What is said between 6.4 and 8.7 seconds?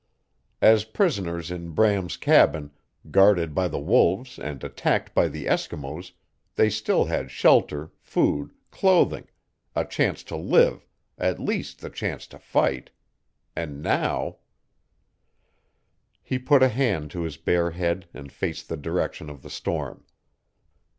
they still had shelter, food,